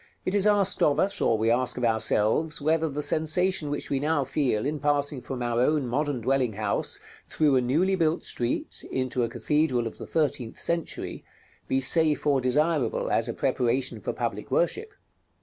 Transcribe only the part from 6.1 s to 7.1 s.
dwelling house,